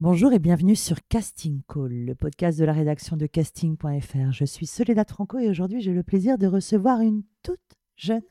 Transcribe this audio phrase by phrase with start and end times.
[0.00, 4.30] Bonjour et bienvenue sur Casting Call, le podcast de la rédaction de casting.fr.
[4.30, 7.58] Je suis Soledad Franco et aujourd'hui j'ai le plaisir de recevoir une toute
[7.96, 8.22] jeune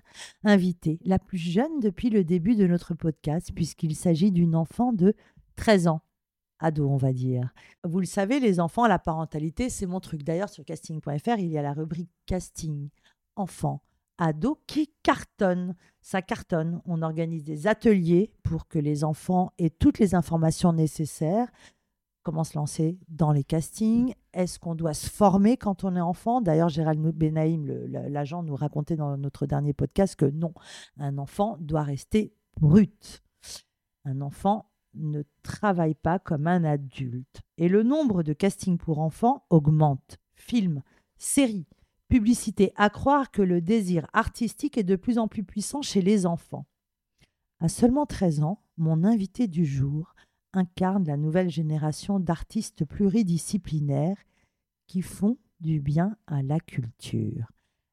[0.45, 5.13] invitée, la plus jeune depuis le début de notre podcast, puisqu'il s'agit d'une enfant de
[5.57, 6.01] 13 ans.
[6.59, 7.53] Ado, on va dire.
[7.83, 10.23] Vous le savez, les enfants, la parentalité, c'est mon truc.
[10.23, 12.87] D'ailleurs, sur casting.fr, il y a la rubrique casting
[13.35, 13.81] enfant
[14.17, 15.75] ado qui cartonne.
[16.09, 16.81] Ça cartonne.
[16.85, 21.51] On organise des ateliers pour que les enfants aient toutes les informations nécessaires.
[22.23, 24.13] Comment se lancer dans les castings?
[24.31, 26.39] Est-ce qu'on doit se former quand on est enfant?
[26.39, 30.53] D'ailleurs, Gérald Benaïm, l'agent, nous racontait dans notre dernier podcast que non,
[30.97, 33.21] un enfant doit rester brut.
[34.05, 37.41] Un enfant ne travaille pas comme un adulte.
[37.57, 40.19] Et le nombre de castings pour enfants augmente.
[40.35, 40.83] Films,
[41.17, 41.67] séries,
[42.07, 46.25] publicité, à croire que le désir artistique est de plus en plus puissant chez les
[46.25, 46.65] enfants.
[47.59, 50.13] À seulement 13 ans, mon invité du jour
[50.53, 54.23] incarne la nouvelle génération d'artistes pluridisciplinaires
[54.85, 57.51] qui font du bien à la culture.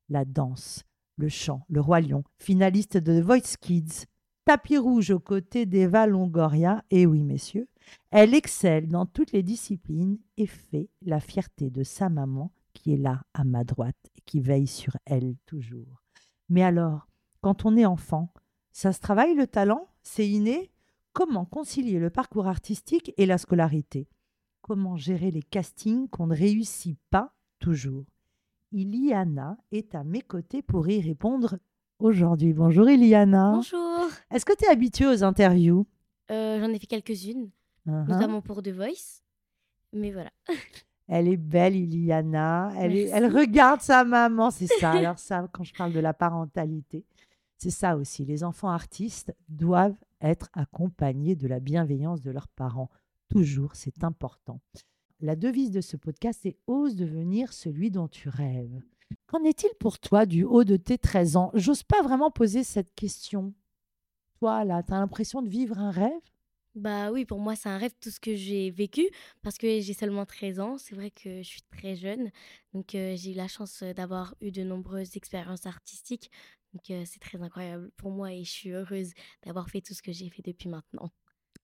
[0.08, 0.84] La danse,
[1.16, 4.04] le chant, le roi lion, finaliste de The Voice Kids,
[4.44, 7.68] tapis rouge aux côtés d'Eva Longoria, et oui messieurs,
[8.10, 12.98] elle excelle dans toutes les disciplines et fait la fierté de sa maman qui est
[12.98, 16.02] là à ma droite et qui veille sur elle toujours.
[16.48, 17.08] Mais alors,
[17.40, 18.32] quand on est enfant,
[18.72, 19.88] ça se travaille le talent?
[20.02, 20.70] C'est inné?
[21.12, 24.08] Comment concilier le parcours artistique et la scolarité?
[24.60, 28.04] Comment gérer les castings qu'on ne réussit pas toujours?
[28.72, 31.58] Iliana est à mes côtés pour y répondre
[32.00, 32.52] aujourd'hui.
[32.52, 33.52] Bonjour Iliana.
[33.54, 34.08] Bonjour.
[34.30, 35.86] Est-ce que tu es habituée aux interviews?
[36.30, 37.50] Euh, J'en ai fait quelques-unes,
[37.86, 38.08] uh-huh.
[38.08, 39.22] notamment pour The Voice.
[39.92, 40.30] Mais voilà.
[41.06, 42.72] Elle est belle, Iliana.
[42.78, 44.50] Elle, elle regarde sa maman.
[44.50, 44.90] C'est ça.
[44.92, 47.04] Alors, ça, quand je parle de la parentalité,
[47.58, 48.24] c'est ça aussi.
[48.24, 52.90] Les enfants artistes doivent être accompagnés de la bienveillance de leurs parents.
[53.28, 54.60] Toujours, c'est important.
[55.20, 58.80] La devise de ce podcast est Ose devenir celui dont tu rêves.
[59.26, 61.50] Qu'en est-il pour toi du haut de tes 13 ans?
[61.54, 63.54] J'ose pas vraiment poser cette question.
[64.38, 66.10] Toi, là, tu as l'impression de vivre un rêve?
[66.74, 69.08] Bah oui, pour moi, c'est un rêve tout ce que j'ai vécu
[69.42, 70.78] parce que j'ai seulement 13 ans.
[70.78, 72.30] C'est vrai que je suis très jeune.
[72.72, 76.30] Donc, j'ai eu la chance d'avoir eu de nombreuses expériences artistiques.
[76.72, 79.12] Donc, c'est très incroyable pour moi et je suis heureuse
[79.44, 81.10] d'avoir fait tout ce que j'ai fait depuis maintenant.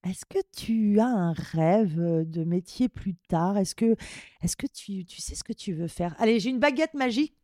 [0.03, 3.57] Est-ce que tu as un rêve de métier plus tard?
[3.57, 3.95] Est-ce que,
[4.41, 6.15] est que tu, tu sais ce que tu veux faire?
[6.19, 7.35] Allez, j'ai une baguette magique.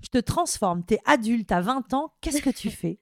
[0.00, 0.84] Je te transforme.
[0.86, 2.14] Tu es adulte à 20 ans.
[2.20, 3.00] Qu'est-ce que tu fais?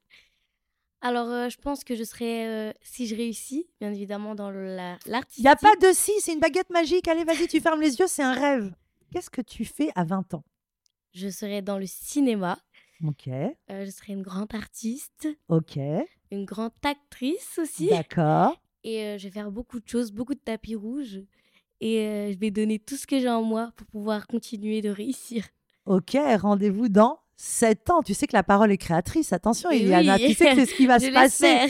[1.07, 5.39] Alors, euh, je pense que je serai, euh, si je réussis, bien évidemment, dans l'artistique.
[5.39, 7.07] Il n'y a pas de si, c'est une baguette magique.
[7.07, 8.75] Allez, vas-y, tu fermes les yeux, c'est un rêve.
[9.13, 10.43] Qu'est-ce que tu fais à 20 ans?
[11.13, 12.59] Je serai dans le cinéma.
[13.07, 13.29] Ok.
[13.29, 15.29] Euh, je serai une grande artiste.
[15.49, 15.79] Ok.
[16.33, 17.89] Une grande actrice aussi.
[17.89, 18.61] D'accord.
[18.83, 21.21] Et je vais faire beaucoup de choses, beaucoup de tapis rouges.
[21.81, 25.47] Et je vais donner tout ce que j'ai en moi pour pouvoir continuer de réussir.
[25.85, 28.03] Ok, rendez-vous dans 7 ans.
[28.03, 29.33] Tu sais que la parole est créatrice.
[29.33, 31.69] Attention, Iliana, tu sais que c'est ce qui va se passer.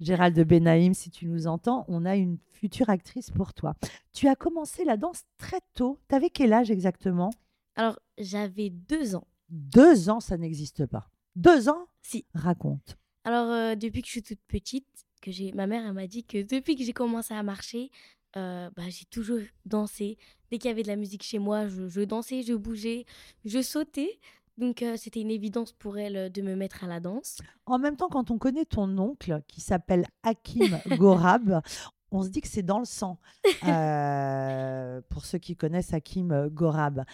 [0.00, 3.74] Gérald de Benaïm, si tu nous entends, on a une future actrice pour toi.
[4.12, 5.98] Tu as commencé la danse très tôt.
[6.08, 7.30] Tu avais quel âge exactement?
[7.76, 9.26] Alors, j'avais deux ans.
[9.50, 11.10] Deux ans, ça n'existe pas.
[11.36, 11.86] Deux ans?
[12.02, 12.24] Si.
[12.34, 12.96] Raconte.
[13.24, 14.86] Alors, euh, depuis que je suis toute petite,
[15.20, 17.90] que j'ai, ma mère m'a dit que depuis que j'ai commencé à marcher,
[18.36, 20.16] euh, bah, j'ai toujours dansé.
[20.50, 23.04] Dès qu'il y avait de la musique chez moi, je, je dansais, je bougeais,
[23.44, 24.18] je sautais.
[24.60, 27.38] Donc c'était une évidence pour elle de me mettre à la danse.
[27.66, 31.62] En même temps, quand on connaît ton oncle qui s'appelle Hakim Gorab,
[32.10, 33.18] on se dit que c'est dans le sang.
[33.66, 37.04] Euh, pour ceux qui connaissent Hakim Gorab.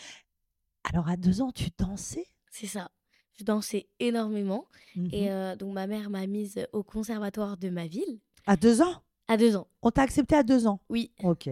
[0.93, 2.27] Alors à deux ans, tu dansais?
[2.51, 2.91] C'est ça.
[3.39, 4.67] Je dansais énormément.
[5.13, 8.21] Et mmh donc ma mère m'a mise au conservatoire de ma ville.
[8.47, 9.03] À deux ans?
[9.29, 9.67] À deux ans.
[9.83, 10.81] On t'a accepté à deux ans?
[10.89, 11.13] Oui.
[11.23, 11.49] Ok.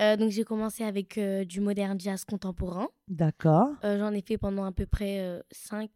[0.00, 2.88] Euh, donc j'ai commencé avec euh, du moderne jazz contemporain.
[3.08, 3.68] D'accord.
[3.84, 5.90] Euh, j'en ai fait pendant à peu près 5,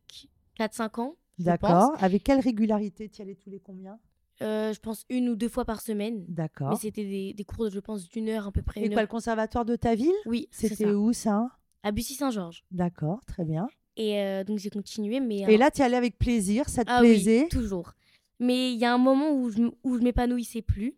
[0.59, 1.17] 4-5 ans.
[1.39, 1.95] D'accord.
[1.99, 3.09] Avec quelle régularité?
[3.09, 3.99] Tu y allais tous les combien?
[4.41, 6.25] Je pense une ou deux fois par semaine.
[6.29, 6.71] D'accord.
[6.71, 8.83] Mais c'était des, des, cours, je pense, d'une heure à peu près.
[8.83, 10.12] Et quoi, le conservatoire de ta ville?
[10.27, 10.49] Oui.
[10.51, 11.49] C'était où ça?
[11.83, 12.65] À Bussy-Saint-Georges.
[12.71, 13.69] D'accord, très bien.
[13.97, 15.21] Et donc j'ai continué.
[15.21, 17.45] mais Et là, tu y allais avec plaisir Ça te ah, plaisait?
[17.45, 17.95] oui, toujours.
[18.39, 20.95] Mais il y a un moment où je, où je m'épanouissais plus.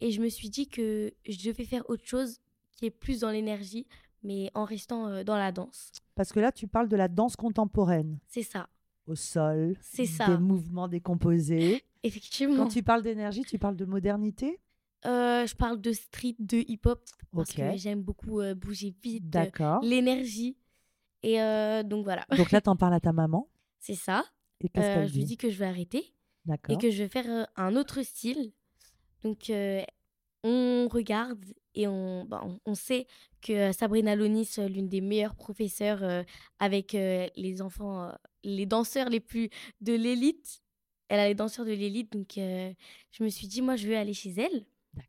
[0.00, 2.40] Et je me suis dit que je devais faire autre chose
[2.78, 3.86] qui est plus dans l'énergie,
[4.22, 5.90] mais en restant dans la danse.
[6.14, 8.18] Parce que là, tu parles de la danse contemporaine.
[8.28, 8.68] C'est ça.
[9.06, 10.26] Au sol, c'est ça.
[10.28, 11.82] des mouvements décomposés.
[12.02, 12.64] Effectivement.
[12.64, 14.60] Quand tu parles d'énergie, tu parles de modernité?
[15.04, 17.02] Je parle de street, de hip-hop,
[17.32, 19.24] parce que j'aime beaucoup bouger vite,
[19.82, 20.56] l'énergie.
[21.22, 21.38] Et
[21.84, 22.24] donc voilà.
[22.36, 23.48] Donc là, tu en parles à ta maman?
[23.80, 24.24] C'est ça.
[24.60, 26.14] Et qu'est-ce Je lui dis que je vais arrêter
[26.68, 28.52] et que je vais faire un autre style.
[29.22, 29.50] Donc
[30.44, 31.44] on regarde
[31.78, 33.06] et on, bah, on, sait
[33.40, 36.24] que Sabrina Lonis, l'une des meilleures professeurs
[36.58, 39.48] avec les enfants, les danseurs les plus
[39.80, 40.60] de l'élite,
[41.08, 42.12] elle a les danseurs de l'élite.
[42.12, 44.66] Donc je me suis dit, moi, je veux aller chez elle.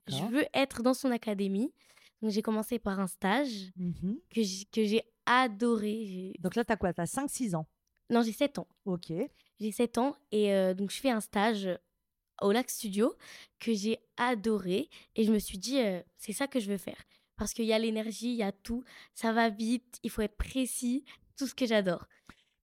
[0.07, 1.73] Je veux être dans son académie.
[2.21, 6.33] Donc j'ai commencé par un stage mmh que j'ai adoré.
[6.39, 6.93] Donc là, tu as quoi?
[6.93, 7.65] Tu as 5-6 ans?
[8.11, 8.67] Non, j'ai 7 ans.
[8.85, 9.11] Ok.
[9.59, 11.67] J'ai 7 ans et donc je fais un stage
[12.41, 13.13] au Lac Studio
[13.59, 15.79] que j'ai adoré et je me suis dit
[16.17, 17.03] c'est ça que je veux faire
[17.39, 18.83] parce qu'il y a l'énergie, il y a tout,
[19.13, 21.05] ça va vite, il faut être précis,
[21.37, 22.05] tout ce que j'adore.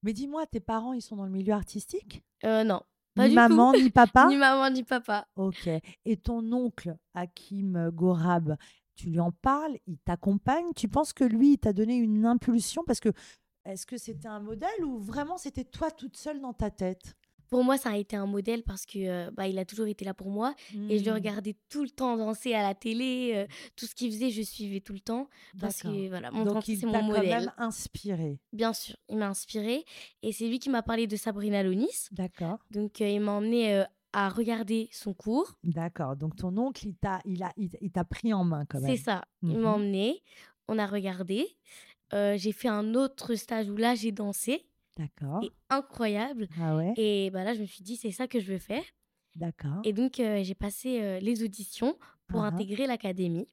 [0.02, 2.22] Mais dis-moi, tes parents, ils sont dans le milieu artistique?
[2.44, 2.82] Euh, Non.
[3.14, 4.26] Pas ni maman, ni papa?
[4.28, 5.26] Ni maman, ni papa.
[5.36, 5.70] Ok.
[6.04, 8.56] Et ton oncle, Hakim Gorab,
[8.94, 10.66] tu lui en parles, il t'accompagne?
[10.76, 12.84] Tu penses que lui, il t'a donné une impulsion?
[12.86, 13.08] Parce que
[13.64, 17.16] est-ce que c'était un modèle ou vraiment c'était toi toute seule dans ta tête?
[17.48, 20.04] Pour moi, ça a été un modèle parce que euh, bah, il a toujours été
[20.04, 20.54] là pour moi
[20.88, 21.14] et je le mmh.
[21.14, 23.32] regardais tout le temps danser à la télé.
[23.34, 23.46] Euh,
[23.76, 25.28] tout ce qu'il faisait, je suivais tout le temps
[25.60, 27.28] parce que voilà, mon Donc c'est mon modèle.
[27.28, 28.40] quand même inspiré.
[28.52, 29.84] Bien sûr, il m'a inspiré
[30.22, 32.08] et c'est lui qui m'a parlé de Sabrina Lonis.
[32.12, 32.58] D'accord.
[32.70, 35.56] Donc euh, il m'a emmené à regarder son cours.
[35.62, 36.16] D'accord.
[36.16, 38.94] Donc ton oncle, il t'a, il a, il, t'a pris en main quand même.
[38.96, 39.24] C'est ça.
[39.42, 40.22] Il m'a mmh emmené.
[40.68, 41.46] On a regardé.
[42.12, 44.66] j'ai fait un autre stage où là j'ai dansé.
[44.96, 45.42] D'accord.
[45.68, 46.48] incroyable.
[46.60, 46.94] Ah ouais?
[46.96, 48.82] Et bah là, je me suis dit, c'est ça que je veux faire.
[49.34, 49.80] D'accord.
[49.84, 53.48] Et donc, j'ai passé les auditions pour ah intégrer l'académie.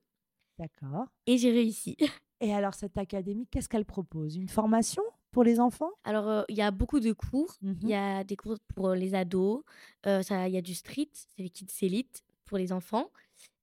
[0.58, 1.08] D'accord.
[1.26, 1.98] Et j'ai réussi.
[2.40, 4.36] Et alors, cette académie, qu'est-ce qu'elle propose?
[4.36, 5.92] Une formation pour les enfants?
[6.04, 7.56] Alors, il y a beaucoup de cours.
[7.62, 9.64] Il y mmh a des cours pour les ados.
[10.06, 13.10] Il y a du street, c'est les kids élites pour les enfants.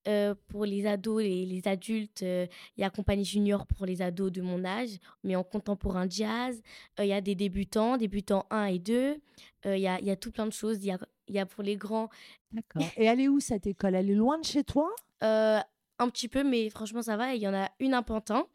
[0.08, 2.48] Euh, pour les ados et les adultes, il
[2.78, 6.62] y a Compagnie Junior pour les ados de mon âge, mais en contemporain jazz.
[6.98, 9.20] Il y a des débutants, débutants 1 et 2.
[9.66, 10.78] Il y, a, y, a, tout plein de choses.
[10.82, 10.98] Il y a,
[11.28, 12.08] y a, pour les grands.
[12.50, 12.82] D'accord.
[12.96, 13.94] Et elle est où cette école?
[13.94, 14.90] Elle est loin de chez toi?
[15.20, 17.34] Un petit peu, mais franchement, ça va.
[17.34, 18.46] Il y en a une à Pantin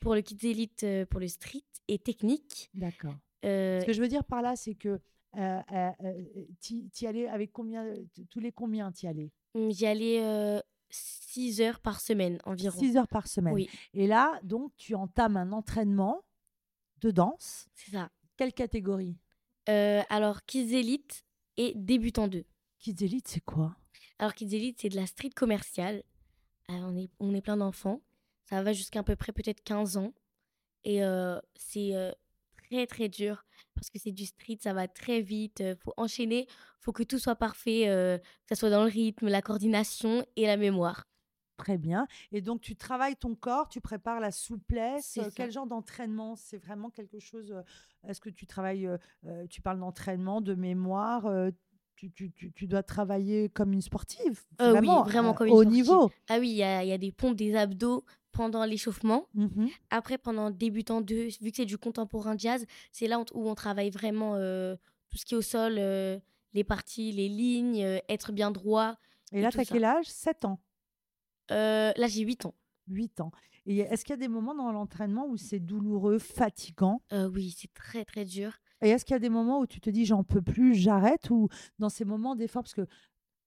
[0.00, 2.70] pour le Kids Elite, pour le street et technique.
[2.72, 3.14] D'accord.
[3.42, 4.98] Ce que je veux dire par là, c'est que
[6.62, 7.84] tu y allais avec combien
[8.30, 9.30] Tous les combien tu y allais?
[9.68, 10.62] J'y allais
[10.94, 12.78] 6 heures par semaine environ.
[12.78, 13.54] 6 heures par semaine.
[13.54, 13.68] Oui.
[13.92, 16.24] Et là, donc, tu entames un entraînement
[17.00, 17.68] de danse.
[17.74, 18.10] C'est ça.
[18.36, 19.16] Quelle catégorie?
[19.68, 21.24] Euh, Alors, Kids Elite
[21.56, 22.44] et débutant 2.
[22.78, 23.76] Kids Elite, c'est quoi?
[24.18, 26.02] Alors, Kids Elite, c'est de la street commerciale.
[26.70, 28.00] Euh, on, est, on est plein d'enfants.
[28.48, 30.12] Ça va jusqu'à à peu près peut-être 15 ans.
[30.84, 31.92] Et euh, c'est
[32.68, 33.44] très, très dur
[33.74, 36.46] parce que c'est du street, ça va très vite, il faut enchaîner,
[36.80, 40.56] faut que tout soit parfait, que ce soit dans le rythme, la coordination et la
[40.56, 41.06] mémoire.
[41.56, 42.06] Très bien.
[42.32, 45.18] Et donc, tu travailles ton corps, tu prépares la souplesse.
[45.36, 46.36] quel genre d'entraînement?
[46.36, 47.54] C'est vraiment quelque chose.
[48.06, 48.88] Est-ce que tu travailles,
[49.50, 51.28] tu parles d'entraînement, de mémoire
[51.96, 56.10] tu, tu, tu, dois travailler comme une sportive vraiment, oui, vraiment comme une au niveau.
[56.28, 59.28] Ah oui, il y a, des pompes, des abdos, pendant l'échauffement.
[59.34, 63.54] Mmh Après, pendant débutant 2, vu que c'est du contemporain jazz, c'est là où on
[63.54, 64.76] travaille vraiment euh,
[65.08, 66.18] tout ce qui est au sol, euh,
[66.52, 68.96] les parties, les lignes, euh, être bien droit.
[69.32, 70.06] Et, là, tu as quel âge?
[70.06, 70.60] 7 ans
[71.48, 72.54] Là, j'ai 8 ans.
[72.88, 73.30] 8 ans.
[73.66, 77.00] Et est-ce qu'il y a des moments dans l'entraînement où c'est douloureux, fatigant?
[77.12, 78.52] Oui, c'est très, très dur.
[78.82, 81.30] Et est-ce qu'il y a des moments où tu te dis j'en peux plus, j'arrête?
[81.30, 82.86] Ou dans ces moments d'effort, parce que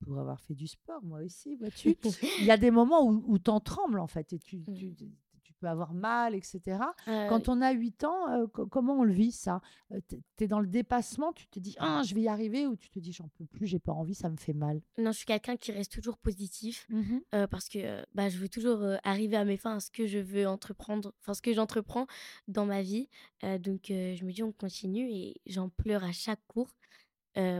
[0.04, 1.96] pour avoir fait du sport, moi aussi, vois-tu.
[2.40, 4.90] Il y a des moments où, où tu en trembles, en fait, et tu, tu,
[4.90, 4.94] mmh.
[5.42, 6.78] tu, peux avoir mal, etc.
[7.06, 9.60] Quand on a 8 ans, euh, comment on le vit, ça?
[9.90, 12.76] Euh, Tu es dans le dépassement, tu te dis, ah, je vais y arriver, ou
[12.76, 15.16] tu te dis, j'en peux plus, j'ai pas envie, ça me fait mal Non, je
[15.16, 19.36] suis quelqu'un qui reste toujours positif, mmh euh, parce que bah, je veux toujours arriver
[19.36, 22.06] à mes fins, à ce que je veux entreprendre, enfin, ce que j'entreprends
[22.46, 23.08] dans ma vie.
[23.42, 26.70] donc, je me dis, on continue, et j'en pleure à chaque cours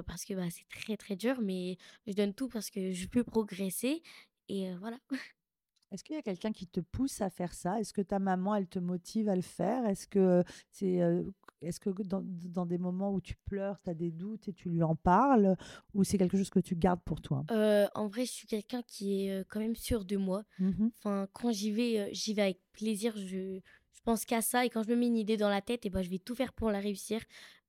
[0.07, 3.25] parce que bah, c'est très très dur, mais je donne tout parce que je peux
[3.25, 4.03] progresser
[4.49, 4.99] et voilà.
[5.91, 7.81] Est-ce qu'il y a quelqu'un qui te pousse à faire ça?
[7.81, 9.87] Est-ce que ta maman, elle te motive à le faire?
[9.87, 11.01] Est-ce que c'est
[11.61, 14.69] est-ce que dans, dans, des moments où tu pleures, tu as des doutes et tu
[14.69, 15.57] lui en parles?
[15.95, 17.45] Ou c'est quelque chose que tu gardes pour toi?
[17.95, 20.45] En vrai, je suis quelqu'un qui est quand même sûr de moi.
[20.59, 23.17] Mmh enfin, quand j'y vais, j'y vais avec plaisir.
[23.17, 23.59] Je,
[23.93, 24.67] je pense qu'à ça.
[24.67, 26.35] Et quand je me mets une idée dans la tête, et ben, je vais tout
[26.35, 27.21] faire pour la réussir.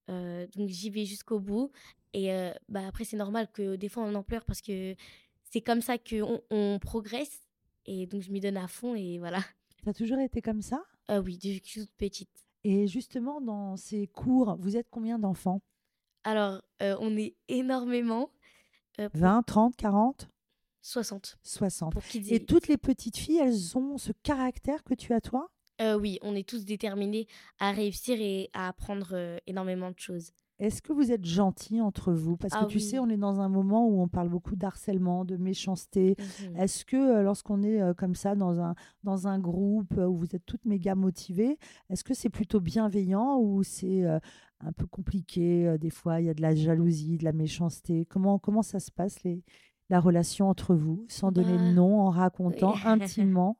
[0.08, 1.72] donc j'y vais jusqu'au bout.
[2.13, 2.30] Et
[2.70, 4.96] bah, après, c'est normal que des fois, on en pleure parce que
[5.44, 7.42] c'est comme ça qu'on on progresse.
[7.86, 9.39] Et donc, je m'y donne à fond et voilà.
[9.82, 10.84] Tu as toujours été comme ça?
[11.10, 12.30] Euh, oui, depuis que je suis toute petite.
[12.63, 15.62] Et justement, dans ces cours, vous êtes combien d'enfants?
[16.24, 18.30] Alors, euh, on est énormément.
[19.00, 20.30] euh, pour 20, 30, 40
[20.82, 21.94] 60 60.
[21.94, 25.50] pour Kids Et toutes les petites filles, elles ont ce caractère que tu as toi?
[25.82, 27.25] Oui, on est tous déterminés
[27.60, 30.32] à réussir et à apprendre énormément de choses.
[30.60, 32.36] Est-ce que vous êtes gentils entre vous?
[32.36, 35.24] Parce que Ah tu sais, on est dans un moment où on parle beaucoup d'harcèlement,
[35.24, 36.16] de méchanceté.
[36.20, 36.58] Mhm.
[36.58, 40.18] Est-ce que euh, lorsqu'on est euh, comme ça dans un, dans un groupe euh, où
[40.18, 41.58] vous êtes toutes méga motivées,
[41.89, 46.34] est-ce que c'est plutôt bienveillant ou c'est un peu compliqué Des fois, il y a
[46.34, 48.06] de la jalousie, de la méchanceté?
[48.06, 49.44] Comment, comment ça se passe, les,
[49.89, 52.80] la relation entre vous, sans donner de Bah, nom, en racontant oui.
[52.86, 53.58] intimement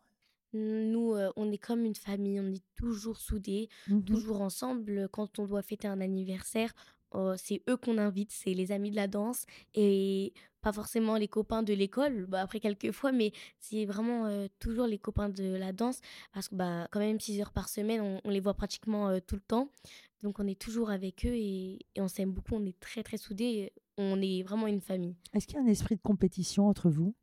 [0.54, 4.04] Nous, euh, on est comme une famille, on est toujours soudés, Mhm.
[4.06, 5.08] toujours ensemble.
[5.12, 6.74] Quand on doit fêter un anniversaire,
[7.16, 11.28] euh, c'est eux qu'on invite, c'est les amis de la danse et pas forcément les
[11.28, 15.56] copains de l'école, bah, après quelques fois, mais c'est vraiment euh, toujours les copains de
[15.56, 16.02] la danse
[16.34, 19.20] parce que bah, quand même 6 heures par semaine, on, on les voit pratiquement euh,
[19.26, 19.70] tout le temps.
[20.22, 23.18] Donc on est toujours avec eux et, et on s'aime beaucoup, on est très très
[23.18, 25.16] soudés, on est vraiment une famille.
[25.34, 27.16] Est-ce qu'il y a un esprit de compétition entre vous?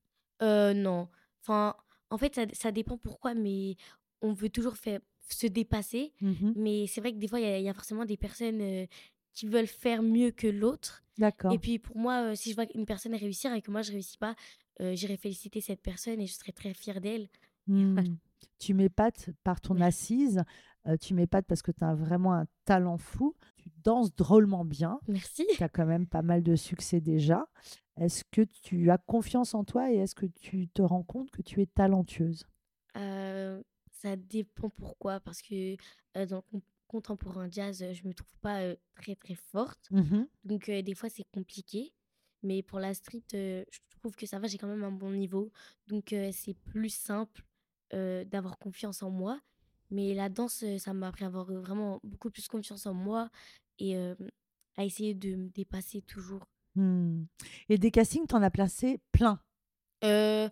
[0.42, 1.08] Euh, non.
[1.42, 1.76] Enfin,
[2.10, 3.76] en fait, ça, ça dépend pourquoi, mais
[4.22, 6.12] on veut toujours faire, se dépasser.
[6.20, 6.54] Mhm.
[6.56, 8.60] Mais c'est vrai que des fois, il y, a- il y a forcément des personnes
[8.60, 8.86] euh,
[9.32, 11.02] qui veulent faire mieux que l'autre.
[11.18, 11.52] D'accord.
[11.52, 13.92] Et puis pour moi, euh, si je vois une personne réussir et que moi, je
[13.92, 14.34] réussis pas,
[14.80, 17.28] euh, j'irai féliciter cette personne et je serai très fière d'elle.
[17.66, 18.02] Voilà.
[18.58, 20.42] Tu m'épates par ton assise,
[21.00, 25.46] tu m'épates parce que tu as vraiment un talent fou, tu danses drôlement bien, Merci.
[25.54, 27.46] tu as quand même pas mal de succès déjà.
[27.96, 31.42] Est-ce que tu as confiance en toi et est-ce que tu te rends compte que
[31.42, 32.44] tu es talentueuse?
[32.96, 33.62] Euh,
[34.02, 35.76] ça dépend pourquoi, parce que
[36.16, 39.88] euh, dans le con- contemporain jazz, je me trouve pas euh, très très forte.
[39.90, 40.26] Mhm.
[40.44, 41.92] Donc, des fois, c'est compliqué.
[42.42, 45.50] Mais pour la street, je trouve que ça va, j'ai quand même un bon niveau.
[45.88, 47.42] Donc, c'est plus simple
[47.92, 49.40] d'avoir confiance en moi.
[49.90, 53.30] Mais la danse, ça m'a appris à avoir vraiment beaucoup plus confiance en moi
[53.78, 54.14] et euh,
[54.76, 56.46] à essayer de me dépasser toujours.
[56.74, 57.24] Hmm.
[57.68, 59.40] Et des castings, tu en as placé plein?
[60.04, 60.48] Euh,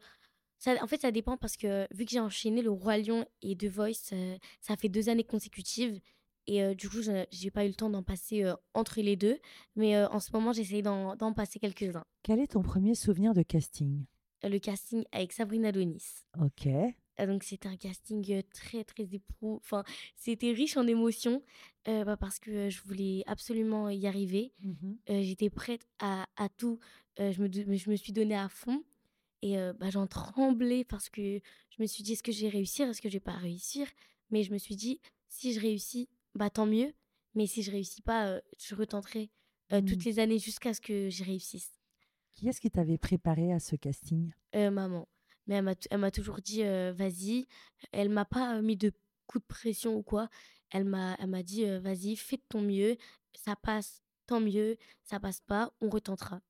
[0.59, 3.57] ça, en fait, ça dépend parce que vu que j'ai enchaîné le Roi Lion et
[3.57, 4.15] The Voice,
[4.61, 6.01] ça fait deux années consécutives.
[6.47, 9.39] Et euh, du coup, je j'ai pas eu le temps d'en passer entre les deux.
[9.77, 12.05] Mais en ce moment, j'essaye d'en passer quelques-uns.
[12.23, 14.07] Quel est ton premier souvenir de casting?
[14.43, 16.25] Le casting avec Sabrina Donis.
[16.39, 16.69] Ok.
[17.21, 19.57] Euh, donc, c'était un casting très, très éprou.
[19.57, 19.85] Enfin,
[20.17, 21.43] c'était riche en émotions
[21.89, 24.53] euh, bah, parce que je voulais absolument y arriver.
[25.11, 26.79] Euh, J'étais prête à, à tout.
[27.19, 28.83] Je, me, je me suis donnée à fond.
[29.43, 31.39] Et bah, j'en tremblais parce que
[31.71, 32.89] je me suis dit, est-ce que je vais réussir?
[32.89, 33.87] Est-ce que je vais pas réussir?
[34.31, 36.95] Mais je me suis dit, si je réussis, bah, tant mieux.
[37.35, 39.31] Mais si je réussis pas, je retenterai
[39.87, 41.71] toutes les années jusqu'à ce que je réussisse.
[42.35, 44.33] Qui est-ce qui t'avait préparé à ce casting?
[44.57, 45.07] Euh, maman.
[45.47, 47.47] Mais elle m'a toujours dit, euh, vas-y.
[47.93, 48.93] Elle m'a pas mis de
[49.27, 50.29] coup de pression ou quoi.
[50.71, 52.97] Elle m'a dit, euh, vas-y, fais de ton mieux.
[53.35, 54.77] Ça passe, tant mieux.
[55.03, 56.41] Ça passe pas, on retentera.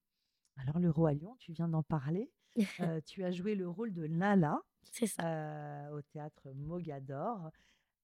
[0.56, 2.30] Alors, le Roi Lion, tu viens d'en parler.
[2.80, 4.60] Euh, tu as joué le rôle de Nala.
[4.92, 5.90] C'est ça.
[5.92, 7.50] au théâtre Mogador.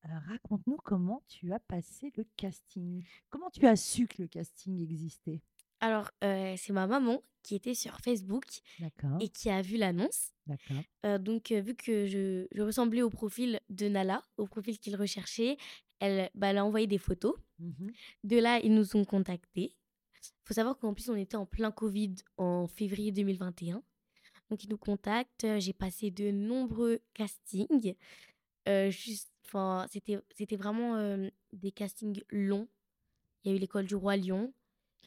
[0.03, 3.05] Raconte-nous comment tu as passé le casting.
[3.29, 5.41] Comment tu as su que le casting existait?
[5.81, 8.45] Alors, euh, c'est ma maman qui était sur Facebook
[9.21, 10.33] et qui a vu l'annonce.
[11.05, 14.97] Euh, donc, euh, vu que je, je ressemblais au profil de Nala, au profil qu'il
[14.97, 15.57] recherchait,
[16.01, 17.35] elle, bah, elle a envoyé des photos.
[17.59, 17.93] Mhm.
[18.25, 19.77] De là, ils nous ont contactés.
[20.45, 23.83] faut savoir qu'en plus, on était en plein Covid en février 2021.
[24.51, 25.47] Donc, ils nous contactent.
[25.59, 27.95] J'ai passé de nombreux castings.
[28.69, 28.91] Euh,
[29.89, 31.19] c'était, c'était vraiment
[31.53, 32.69] des castings longs.
[33.43, 34.53] Il y a eu l'école du Roi Lion,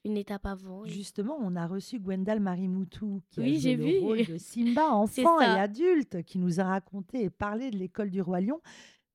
[0.06, 0.86] une étape avant.
[0.86, 4.00] et- Justement, on a reçu Gwendal Marimoutou, qui a Oui, joué j'ai le vu.
[4.00, 8.22] rôle de Simba, enfant et adulte, qui nous a raconté et parlé de l'école du
[8.22, 8.62] Roi Lion.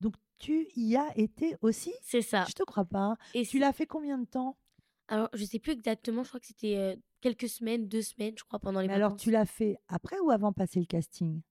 [0.01, 1.93] Donc, tu y as été aussi?
[2.01, 2.45] C'est ça.
[2.47, 2.99] Je te crois pas.
[2.99, 3.17] hein.
[3.33, 4.57] Et Tu l'as fait combien de temps?
[5.07, 8.43] Alors, je sais plus exactement, je crois que c'était euh, quelques semaines, deux semaines, je
[8.43, 9.21] crois, pendant les Mais alors, vacances.
[9.23, 11.41] tu l'as fait après ou avant passer le casting?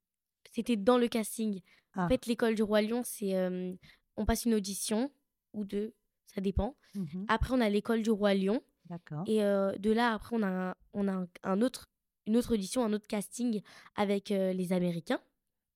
[0.52, 1.60] C'était dans le casting.
[1.94, 2.04] Ah.
[2.04, 3.34] En fait, l'école du Roi Lion, c'est.
[3.34, 3.72] euh,
[4.16, 5.10] on passe une audition,
[5.52, 5.92] ou deux,
[6.26, 6.76] ça dépend.
[6.94, 7.26] Mhm.
[7.28, 8.62] Après, on a l'école du Roi Lion.
[8.88, 9.24] D'accord.
[9.26, 11.90] Et euh, de là, après, on a, un, on a un, un autre,
[12.26, 13.62] une autre audition, un autre casting
[13.94, 15.20] avec euh, les Américains,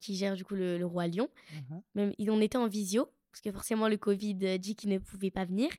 [0.01, 1.29] qui gèrent du coup le, le Roi Lion.
[1.53, 1.83] Mhm.
[1.95, 5.31] Même, ils- on était en visio, parce que forcément, le Covid dit qu'ils ne pouvaient
[5.31, 5.71] pas venir.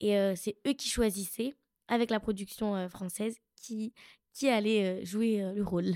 [0.00, 1.54] Et euh, c'est eux qui choisissaient,
[1.88, 3.92] avec la production française, qui,
[4.32, 5.94] qui allait jouer le rôle.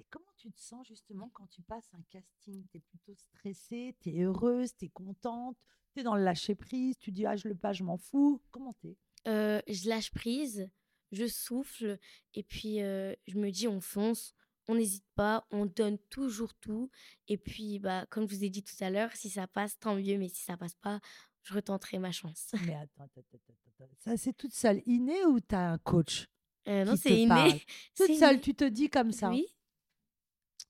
[0.00, 2.64] Et comment tu te sens justement quand tu passes un casting?
[2.70, 5.58] Tu es plutôt stressée, tu es heureuse, tu es contente,
[5.92, 8.40] tu es dans le lâcher-prise, tu dis ah je le pas, je m'en fous.
[8.50, 8.96] Comment t'es?
[9.26, 10.70] Euh, je lâche prise,
[11.12, 11.98] je souffle,
[12.34, 14.34] et puis euh, je me dis on fonce,
[14.68, 16.90] on n'hésite pas, on donne toujours tout.
[17.26, 19.96] Et puis, bah, comme je vous ai dit tout à l'heure, si ça passe, tant
[19.96, 21.00] mieux, mais si ça passe pas,
[21.42, 22.52] je retenterai ma chance.
[22.66, 23.94] Mais attends, attends, attends, attends.
[24.00, 26.28] Ça, c'est toute seule, inné ou tu as un coach
[26.68, 27.28] Euh, non, c'est inné.
[27.28, 27.52] parle?
[27.96, 28.40] Toute seule, inné.
[28.42, 29.30] tu te dis comme ça.
[29.30, 29.46] Oui,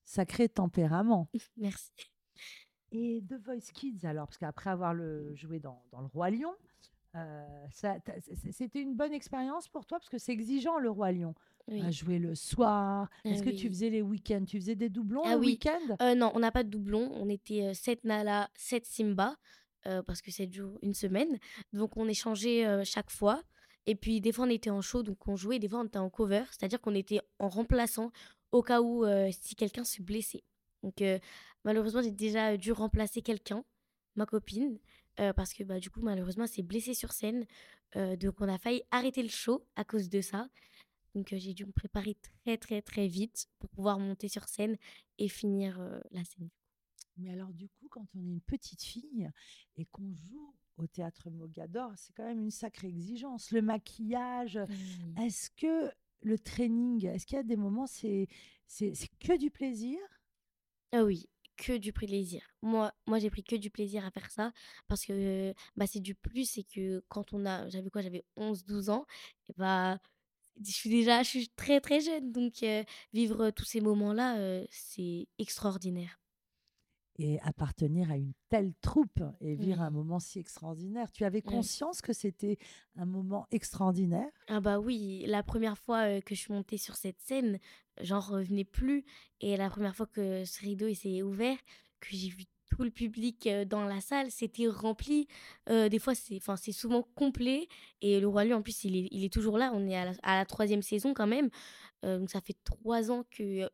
[0.05, 1.28] Sacré tempérament.
[1.57, 1.90] merci.
[2.93, 6.55] Et The Voice Kids, alors, parce qu'après avoir le, joué dans, dans le Roi Lion,
[7.26, 7.66] euh,
[8.52, 11.34] c'était une bonne expérience pour toi, parce que c'est exigeant le Roi Lion.
[11.70, 11.82] Oui.
[11.82, 13.10] À jouer le soir.
[13.25, 14.44] Ah Est-ce que tu faisais les week-ends?
[14.46, 15.46] Tu faisais des doublons Ah le oui.
[15.48, 15.96] week-end?
[16.00, 17.10] Euh, non, on n'a pas de doublon.
[17.14, 19.37] On était 7 Nala, 7 Simba,
[19.87, 21.38] euh, parce que 7 jours, une semaine.
[21.75, 23.42] Donc on échangeait euh, chaque fois.
[23.87, 25.58] Et puis des fois on était en show, donc on jouait.
[25.58, 28.12] Des fois on était en cover, c'est-à-dire qu'on était en remplaçant
[28.52, 30.44] au cas où euh, si quelqu'un se blessait.
[30.82, 31.18] Donc euh,
[31.64, 33.64] malheureusement j'ai déjà dû remplacer quelqu'un,
[34.14, 34.78] ma copine,
[35.20, 37.46] euh, parce que bah, du coup malheureusement elle s'est blessée sur scène.
[37.96, 40.48] Euh, donc on a failli arrêter le show à cause de ça.
[41.14, 44.76] Donc euh, j'ai dû me préparer très très très vite pour pouvoir monter sur scène
[45.18, 45.78] et finir
[46.10, 46.50] la scène.
[47.16, 49.28] Mais alors, du coup, quand on est une petite fille
[49.76, 53.50] et qu'on joue au théâtre Mogador, c'est quand même une sacrée exigence.
[53.50, 55.22] Le maquillage, Mmh.
[55.22, 55.90] est-ce que
[56.22, 58.28] le training, est-ce qu'il y a des moments, c'est
[58.68, 59.98] c'est c'est que du plaisir?
[60.92, 62.42] Ah oui, que du plaisir.
[62.62, 64.52] Moi, moi j'ai pris que du plaisir à faire ça
[64.88, 68.90] parce que bah, c'est du plus, c'est que quand on a, j'avais quoi, j'avais 11-12
[68.90, 69.06] ans,
[69.48, 69.98] et bah,
[70.64, 74.66] je suis déjà, je suis très très jeune, donc euh, vivre tous ces moments-là, euh,
[74.70, 76.18] c'est extraordinaire.
[77.18, 79.94] Et appartenir à une telle troupe et vivre un Oui.
[79.94, 81.10] moment si extraordinaire.
[81.12, 81.52] Tu avais Oui.
[81.52, 82.58] conscience que c'était
[82.96, 84.30] un moment extraordinaire?
[84.48, 87.58] Ah bah oui, la première fois que je suis montée sur cette scène,
[88.00, 89.04] j'en revenais plus.
[89.40, 91.56] Et la première fois que ce rideau s'est ouvert,
[92.00, 95.26] que j'ai vu tout le public dans la salle, c'était rempli.
[95.70, 97.66] Euh, des fois, c'est, enfin, c'est souvent complet.
[98.02, 99.72] Et le Roi Lion, en plus, il est, il est toujours là.
[99.75, 101.48] On est à la, à la troisième saison quand même.
[102.04, 103.68] Euh, donc ça fait trois ans que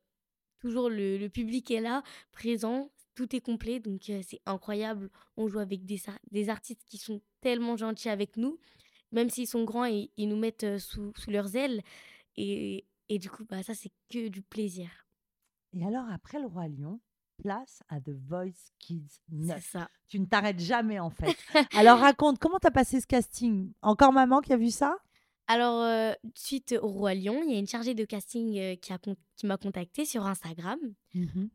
[0.61, 2.91] toujours le, le public est là, présent.
[3.15, 5.11] Tout est complet, donc euh, c'est incroyable.
[5.37, 8.59] On joue avec des, des artistes qui sont tellement gentils avec nous
[9.15, 11.83] même s'ils sont grands, ils, ils nous mettent sous, sous leurs ailes.
[12.37, 14.89] Et, et du coup, bah, ça, c'est que du plaisir.
[15.73, 17.01] Et alors, après le Roi Lion,
[17.39, 19.65] place à The Voice Kids C'est 9.
[19.65, 19.91] ça.
[20.09, 21.37] Tu ne t'arrêtes jamais, en fait.
[21.77, 23.73] alors, raconte, comment tu as passé ce casting?
[23.83, 24.97] Encore maman qui a vu ça?
[25.47, 28.93] Alors, euh, suite au Roi Lion, il y a une chargée de casting euh, qui,
[28.95, 30.79] a con- qui m'a contactée sur Instagram.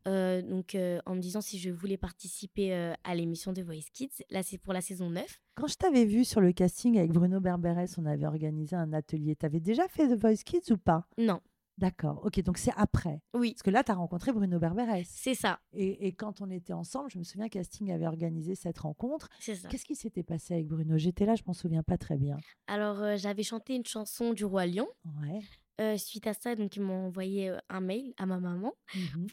[0.08, 4.23] euh, donc, en me disant si je voulais participer à l'émission de Voice Kids.
[4.30, 5.25] Là, c'est pour la saison 9.
[5.56, 9.36] Quand je t'avais vu sur le casting avec Bruno Berberes, on avait organisé un atelier.
[9.36, 11.06] Tu avais déjà fait The Voice Kids ou pas?
[11.17, 11.41] Non,
[11.79, 13.21] D'accord, ok, donc c'est après.
[13.33, 15.05] oui, Parce que là, tu as rencontré Bruno Berberes.
[15.05, 15.61] c'est ça.
[15.71, 19.29] Et, et quand on était ensemble, je me souviens, Casting avait organisé cette rencontre.
[19.39, 19.69] C'est ça.
[19.69, 20.97] Qu'est-ce qui s'était passé avec Bruno?
[20.97, 22.37] J'étais là, je m'en souviens pas très bien.
[22.67, 24.87] Alors, euh, j'avais chanté une chanson du Roi Lion.
[25.21, 25.41] Ouais.
[25.79, 29.27] Euh, suite à ça, donc, ils m'ont envoyé euh, un mail à ma maman mhm,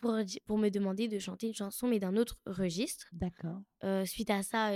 [0.47, 3.07] pour, me demander de chanter une chanson, mais d'un autre registre.
[3.13, 3.61] D'accord.
[3.83, 4.71] Euh, suite à ça,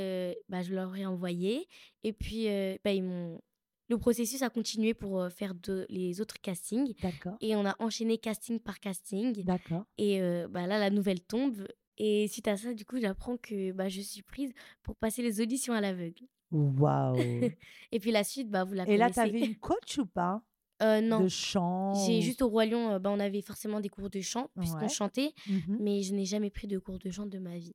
[0.48, 1.68] bah, je leur ai envoyé.
[2.02, 2.46] Et puis,
[2.84, 3.40] bah, ils m'ont...
[3.90, 6.94] le processus a continué pour euh, faire de, les autres castings.
[7.02, 7.36] D'accord.
[7.40, 9.42] Et on a enchaîné casting par casting.
[9.44, 9.84] D'accord.
[9.98, 11.66] Et euh, bah, là, la nouvelle tombe.
[11.98, 15.40] Et suite à ça, du coup, j'apprends que bah, je suis prise pour passer les
[15.40, 16.24] auditions à l'aveugle.
[16.52, 17.16] Waouh.
[17.92, 19.36] Et puis la suite, bah, vous la Et là, tu connaissez.
[19.36, 20.42] avais une coach ou pas?
[20.82, 24.08] Euh, non, De chant j'ai juste au Roi Lion, bah, on avait forcément des cours
[24.08, 24.88] de chant, puisqu'on Ouais.
[24.88, 25.34] chantait.
[25.46, 25.76] Mhm.
[25.78, 27.74] Mais je n'ai jamais pris de cours de chant de ma vie.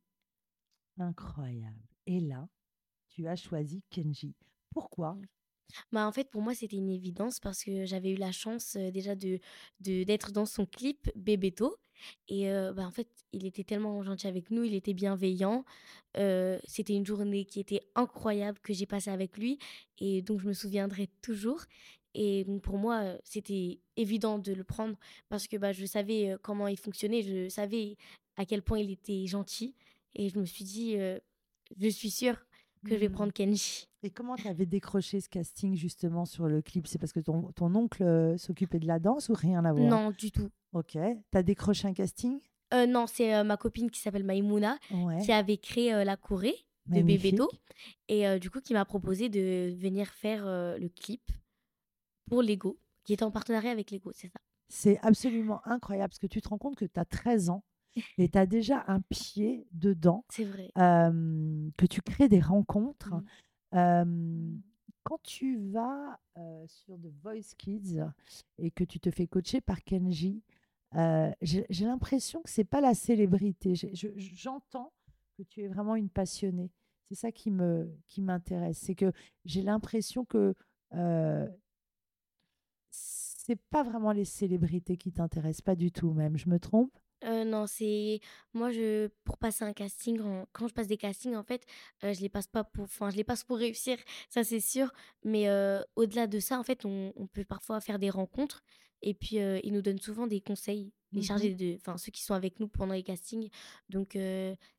[0.98, 1.78] Incroyable.
[2.06, 2.48] Et là,
[3.08, 4.34] tu as choisi Kenji.
[4.70, 5.16] Pourquoi?
[5.92, 9.14] Bah, en fait, pour moi, c'était une évidence parce que j'avais eu la chance déjà
[9.14, 9.38] de
[9.80, 11.76] d'être dans son clip Bébéto.
[12.28, 15.64] Et bah, en fait, il était tellement gentil avec nous, il était bienveillant.
[16.14, 19.58] C'était une journée qui était incroyable que j'ai passée avec lui.
[19.98, 21.62] Et donc, je me souviendrai toujours.
[22.14, 24.96] Et donc, pour moi, c'était évident de le prendre
[25.28, 27.96] parce que bah, je savais comment il fonctionnait, je savais
[28.36, 29.74] à quel point il était gentil.
[30.14, 30.96] Et je me suis dit,
[31.78, 32.45] je suis sûre
[32.86, 33.12] que je vais Hmm.
[33.12, 33.88] prendre Kenji.
[34.02, 36.86] Et comment tu avais décroché ce casting justement sur le clip?
[36.86, 39.88] C'est parce que ton, ton oncle euh, s'occupait de la danse ou rien à voir?
[39.88, 40.48] Non, du tout.
[40.72, 40.92] Ok.
[40.92, 40.98] Tu
[41.38, 42.38] as décroché un casting?
[42.74, 45.20] Euh, non, c'est euh, ma copine qui s'appelle Maïmouna Ouais.
[45.22, 46.54] qui avait créé euh, la Corée
[46.86, 47.02] de.
[47.02, 47.48] Bébéto
[48.08, 51.20] et du coup qui m'a proposé de venir faire le clip
[52.28, 54.38] pour Lego, qui est en partenariat avec Lego, c'est ça.
[54.68, 57.64] C'est absolument incroyable parce que tu te rends compte que tu as 13 ans
[58.18, 60.70] et tu as déjà un pied dedans, C'est vrai.
[60.78, 63.14] euh, que tu crées des rencontres.
[63.74, 64.54] Euh,
[65.02, 68.00] quand tu vas euh, sur The Voice Kids
[68.58, 70.42] et que tu te fais coacher par Kenji,
[71.42, 73.74] j'ai l'impression que c'est pas la célébrité.
[73.74, 74.92] Je- J'entends
[75.36, 76.70] que tu es vraiment une passionnée.
[77.08, 78.78] C'est ça qui me qui m'intéresse.
[78.78, 79.12] C'est que
[79.44, 80.54] j'ai l'impression que
[82.90, 86.90] c'est pas vraiment les célébrités qui t'intéressent, pas du tout même, je me trompe?
[87.24, 88.20] Non, c'est
[88.52, 91.64] moi je pour passer un casting en quand je passe des castings en fait,
[92.02, 93.98] je les passe pas pour enfin je les passe pour réussir,
[94.28, 94.92] ça c'est sûr,
[95.24, 95.48] mais
[95.96, 98.62] au-delà de ça en fait on on peut parfois faire des rencontres
[99.02, 102.22] et puis, ils nous donnent souvent des conseils, les Mmh chargés de enfin ceux qui
[102.22, 103.48] sont avec nous pendant les castings
[103.88, 104.16] donc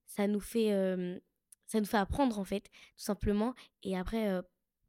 [0.06, 0.70] ça nous fait,
[1.66, 4.42] ça nous fait apprendre en fait, tout simplement et après,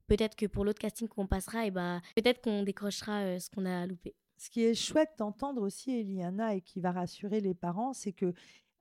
[0.06, 3.87] peut-être que pour l'autre casting qu'on passera et bah, peut-être qu'on décrochera, ce qu'on a
[3.87, 4.14] loupé.
[4.38, 8.33] Ce qui est chouette d'entendre aussi, Eliana, et qui va rassurer les parents, c'est que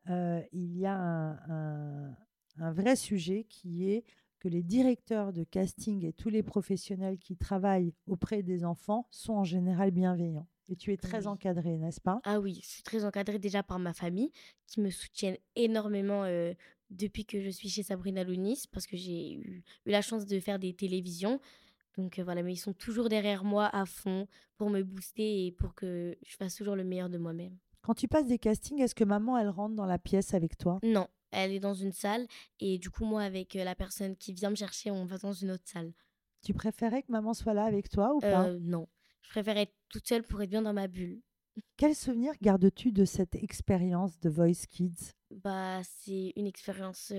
[0.10, 2.15] euh, il y a un, un-
[2.60, 4.06] un vrai sujet qui est
[4.39, 9.34] que les directeurs de casting et tous les professionnels qui travaillent auprès des enfants sont
[9.34, 10.48] en général bienveillants.
[10.70, 11.28] Et tu es très Oui.
[11.28, 12.20] encadré, n'est-ce pas?
[12.24, 14.32] Ah oui, je suis très encadrée déjà par ma famille
[14.67, 16.54] qui me soutiennent énormément euh,
[16.91, 20.39] depuis que je suis chez Sabrina Lounis parce que j'ai eu, eu la chance de
[20.39, 21.39] faire des télévisions.
[21.97, 25.51] Donc euh, voilà, mais ils sont toujours derrière moi à fond pour me booster et
[25.51, 27.57] pour que je fasse toujours le meilleur de moi-même.
[27.81, 30.79] Quand tu passes des castings, est-ce que maman, elle rentre dans la pièce avec toi?
[30.83, 32.27] Non, elle est dans une salle
[32.60, 35.51] et du coup moi avec la personne qui vient me chercher, on va dans une
[35.51, 35.93] autre salle.
[36.43, 38.45] Tu préférais que maman soit là avec toi ou pas?
[38.45, 38.88] Euh, non,
[39.21, 41.21] je préfère être toute seule pour être bien dans ma bulle.
[41.76, 45.13] Quel souvenir gardes-tu de cette expérience de Voice Kids?
[45.32, 47.12] Bah, c'est une expérience,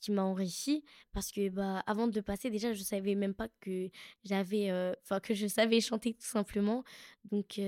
[0.00, 3.88] qui m'a enrichie parce que, bah, avant de passer déjà je savais même pas que
[4.24, 4.70] j'avais,
[5.02, 6.84] enfin que je savais chanter tout simplement.
[7.30, 7.60] Donc,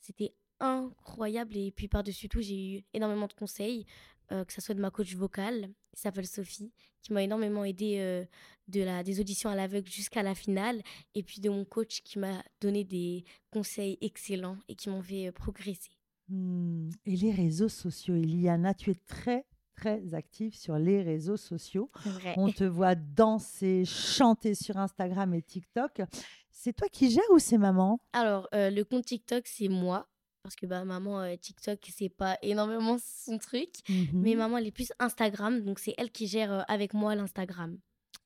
[0.00, 3.86] c'était incroyable et puis par-dessus tout, j'ai eu énormément de conseils,
[4.32, 7.98] heu, que ça soit de ma coach vocale, qui s'appelle Sophie, qui m'a énormément aidée,
[7.98, 8.26] heu,
[8.68, 10.82] de la des auditions à l'aveugle jusqu'à la finale
[11.14, 15.28] et puis de mon coach qui m'a donné des conseils excellents et qui m'ont fait,
[15.28, 15.90] heu, progresser.
[16.28, 21.90] Hmm, Et les réseaux sociaux, Eliana, tu es très, très active sur les réseaux sociaux.
[22.04, 22.34] Vrai.
[22.36, 26.02] On te voit danser, chanter sur Instagram et TikTok.
[26.50, 28.00] C'est toi qui gères ou c'est maman?
[28.12, 30.08] Alors, le compte TikTok, c'est moi,
[30.48, 33.68] parce que, bah, maman, heu, TikTok, c'est pas énormément son truc.
[34.14, 34.38] Mais Mhm.
[34.38, 37.78] maman, elle est plus Instagram, donc c'est elle qui gère, heu, avec moi l'Instagram.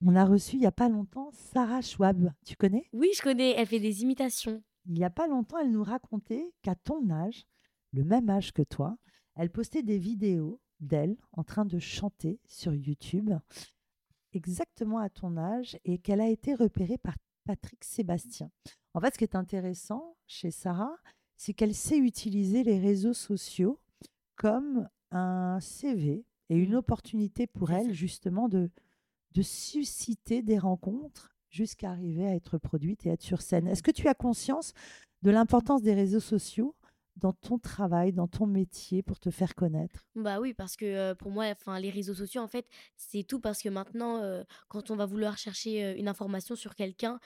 [0.05, 2.31] On a reçu il n'y a pas longtemps Sarah Schwab.
[2.45, 2.87] Tu connais?
[2.93, 4.63] Oui, je connais, elle fait des imitations.
[4.85, 7.45] Il n'y a pas longtemps, elle nous racontait qu'à ton âge,
[7.91, 8.97] le même âge que toi,
[9.35, 13.31] elle postait des vidéos d'elle en train de chanter sur YouTube,
[14.33, 18.49] exactement à ton âge, et qu'elle a été repérée par Patrick Sébastien.
[18.93, 20.95] En fait, ce qui est intéressant chez Sarah,
[21.37, 23.79] c'est qu'elle sait utiliser les réseaux sociaux
[24.35, 28.69] comme un CV et une Mmh, opportunité pour elle, justement, de,
[29.33, 33.67] de susciter des rencontres jusqu'à arriver à être produite et être sur scène.
[33.67, 34.73] Est-ce que tu as conscience
[35.21, 36.75] de l'importance des réseaux sociaux
[37.15, 40.05] dans ton travail, dans ton métier pour te faire connaître?
[40.15, 43.61] Bah oui, parce que pour moi, enfin, les réseaux sociaux, en fait, c'est tout parce
[43.61, 47.19] que maintenant, quand on va vouloir chercher une information sur quelqu'un,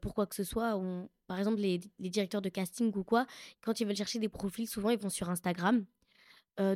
[0.00, 1.08] pour quoi que ce soit, on...
[1.26, 3.26] par exemple, les, directeurs de casting ou quoi,
[3.60, 5.84] quand ils veulent chercher des profils, souvent, ils vont sur Instagram.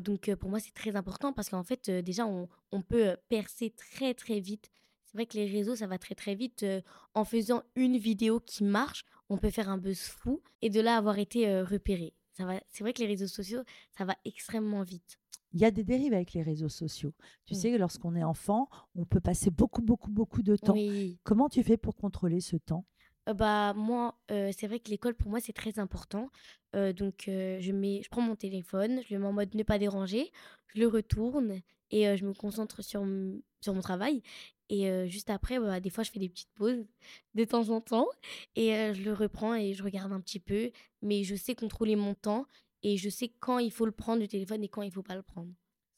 [0.00, 4.40] Donc, pour moi, c'est très important parce qu'en fait, déjà, on, peut percer très, très
[4.40, 4.70] vite.
[5.04, 6.64] C'est vrai que les réseaux, ça va très, très vite.
[7.14, 10.96] en faisant une vidéo qui marche, on peut faire un buzz fou et de là
[10.96, 12.14] avoir été repéré.
[12.37, 12.61] Ça va...
[12.68, 13.62] C'est vrai que les réseaux sociaux,
[13.97, 15.18] ça va extrêmement vite.
[15.55, 17.14] Il y a des dérives avec les réseaux sociaux.
[17.47, 17.55] Tu Mmh.
[17.55, 20.83] sais, lorsqu'on est enfant, on peut passer beaucoup, beaucoup, beaucoup de temps.
[20.83, 21.20] Oui.
[21.23, 22.85] Comment tu fais pour contrôler ce temps?
[23.29, 26.31] Heu, bah, moi, heu, c'est vrai que l'école pour moi c'est très important.
[26.75, 29.79] Heu, donc je mets je prends mon téléphone, je le mets en mode ne pas
[29.79, 30.31] déranger,
[30.75, 33.05] je le retourne et je me concentre sur
[33.61, 34.23] sur mon travail
[34.68, 36.87] et juste après, bah, des fois je fais des petites pauses
[37.35, 38.09] de temps en temps
[38.57, 40.70] et je le reprends et je regarde un petit peu.
[41.03, 42.46] Mais je sais contrôler mon temps
[42.83, 45.16] et je sais quand il faut le prendre le téléphone et quand il faut pas
[45.16, 45.53] le prendre.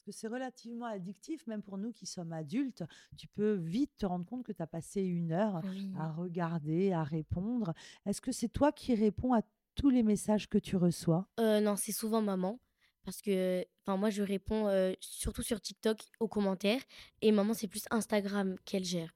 [0.04, 2.84] Parce que c'est relativement addictif, même pour nous qui sommes adultes.
[3.16, 5.62] Tu peux vite te rendre compte que tu as passé une heure
[5.98, 7.72] à regarder, à répondre.
[8.04, 9.42] Est-ce que c'est toi qui réponds à
[9.74, 11.28] tous les messages que tu reçois?
[11.38, 12.60] Non, c'est souvent maman
[13.06, 14.68] parce que enfin moi je réponds,
[15.00, 16.82] surtout sur TikTok aux commentaires
[17.22, 19.14] et maman c'est plus Instagram qu'elle gère.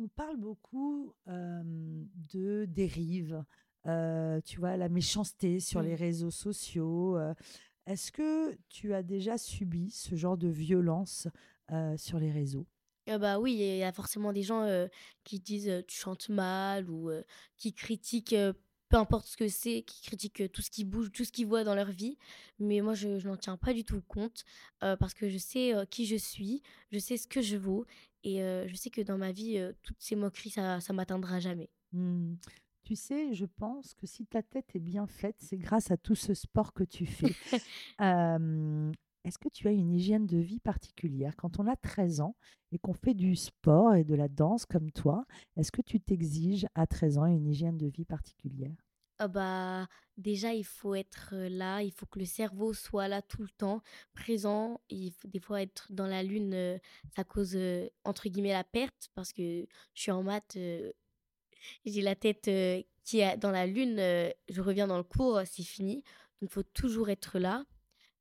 [0.00, 3.44] On parle beaucoup de dérives,
[3.84, 7.18] tu vois, la méchanceté sur les réseaux sociaux.
[7.86, 11.28] Est-ce que tu as déjà subi ce genre de violence,
[11.96, 12.66] sur les réseaux?
[13.06, 14.66] Ah bah, oui, il y a forcément des gens,
[15.24, 17.10] qui disent, «Tu chantes mal» ou,
[17.56, 18.34] qui critiquent,
[18.94, 21.48] peu importe ce que c'est, qui critiquent, heu, tout ce qui bouge, tout ce qu'ils
[21.48, 22.16] voient dans leur vie.
[22.60, 24.44] Mais moi je je n'en tiens pas du tout compte,
[24.84, 27.86] heu, parce que je sais, heu, qui je suis, je sais ce que je vaux
[28.22, 31.68] et je sais que dans ma vie, toutes ces moqueries ça ça m'atteindra jamais.
[31.92, 32.36] Mmh.
[32.84, 36.14] Tu sais, je pense que si ta tête est bien faite, c'est grâce à tout
[36.14, 37.34] ce sport que tu fais.
[39.24, 41.34] Est-ce que tu as une hygiène de vie particulière?
[41.36, 42.36] Quand on a 13 ans
[42.72, 45.24] et qu'on fait du sport et de la danse comme toi,
[45.56, 48.83] est-ce que tu t'exiges à 13 ans une hygiène de vie particulière?
[49.18, 53.42] Ah bah, déjà, il faut être là, il faut que le cerveau soit là tout
[53.42, 54.80] le temps, présent.
[54.90, 56.80] Il faut des fois être dans la lune,
[57.14, 57.56] ça cause
[58.04, 60.58] entre guillemets la perte parce que je suis en maths,
[61.84, 62.50] j'ai la tête
[63.04, 66.02] qui est dans la lune, je reviens dans le cours, c'est fini.
[66.40, 67.64] Donc, il faut toujours être là.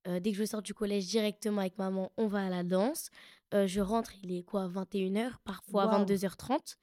[0.06, 3.10] dès que je sors du collège, directement avec maman, on va à la danse.
[3.52, 6.76] je rentre, il est quoi, 21h, parfois 22h30.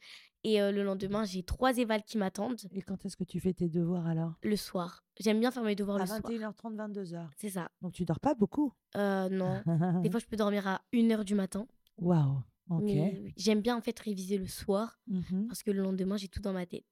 [0.45, 2.61] Et le lendemain, j'ai trois évals qui m'attendent.
[2.73, 4.35] Et quand est-ce que tu fais tes devoirs alors?
[4.43, 5.05] Le soir.
[5.19, 6.21] J'aime bien faire mes devoirs à le soir.
[6.23, 7.29] 21h30, 22h.
[7.37, 7.71] C'est ça.
[7.83, 8.73] Donc tu dors pas beaucoup?
[8.97, 9.63] Euh, Non.
[10.01, 11.67] Des fois, je peux dormir à 1h du matin.
[11.99, 12.39] Waouh.
[12.71, 12.91] Ok.
[13.37, 16.53] J'aime bien en fait réviser le soir mmh parce que le lendemain, j'ai tout dans
[16.53, 16.85] ma tête.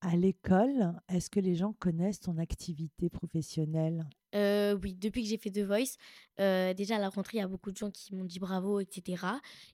[0.00, 4.06] À l'école, est-ce que les gens connaissent ton activité professionnelle?
[4.36, 5.96] Euh, oui, depuis que j'ai fait The Voice,
[6.38, 8.78] euh, déjà à la rentrée, il y a beaucoup de gens qui m'ont dit bravo,
[8.78, 9.24] etc.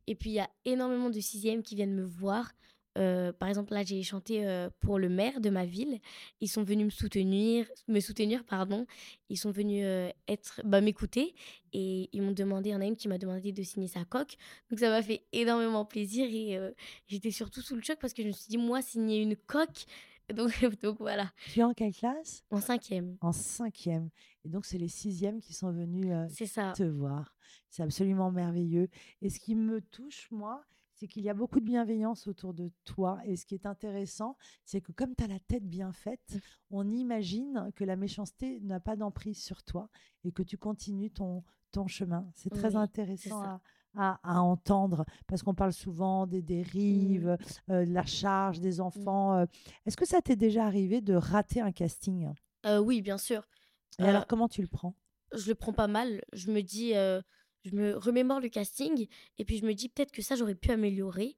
[0.07, 2.53] Et puis il y a énormément de sixièmes qui viennent me voir
[2.97, 5.99] euh, par exemple, là, j'ai chanté euh, pour le maire de ma ville.
[6.41, 8.87] Ils sont venus me soutenir, me soutenir, pardon.
[9.29, 11.35] Ils sont venus euh, être, bah, m'écouter
[11.73, 14.05] et ils m'ont demandé, il y en a une qui m'a demandé de signer sa
[14.05, 14.37] coque.
[14.71, 16.57] Donc ça m'a fait énormément plaisir et
[17.09, 19.87] j'étais surtout sous le choc parce que je me suis dit, moi, signer une coque.
[20.35, 21.31] Donc, donc voilà.
[21.53, 22.45] Tu es en quelle classe?
[22.51, 23.19] En cinquième.
[23.21, 24.09] En cinquième.
[24.47, 26.15] Et donc, c'est les sixièmes qui sont venus
[26.75, 27.37] te voir.
[27.69, 28.89] C'est absolument merveilleux.
[29.21, 30.65] Et ce qui me touche, moi,
[31.05, 33.19] c'est qu'il y a beaucoup de bienveillance autour de toi.
[33.27, 36.39] Et ce qui est intéressant, c'est que comme tu as la tête bien faite, mmh.
[36.71, 39.91] on imagine que la méchanceté n'a pas d'emprise sur toi
[40.25, 42.27] et que tu continues ton, ton chemin.
[42.35, 43.61] C'est très intéressant
[43.97, 47.37] à, entendre parce qu'on parle souvent des dérives,
[47.69, 47.73] mmh.
[47.73, 48.81] euh, de la charge des mmh.
[48.81, 49.35] enfants.
[49.35, 49.47] Euh.
[49.85, 52.33] Est-ce que ça t'est déjà arrivé de rater un casting?
[52.65, 53.47] Euh, Oui, bien sûr.
[53.99, 54.97] Et alors, comment tu le prends?
[55.35, 56.23] Je le prends pas mal.
[56.33, 56.95] Je me dis
[57.65, 59.07] je me remémore le casting
[59.39, 61.37] et puis je me dis peut-être que ça j'aurais pu améliorer.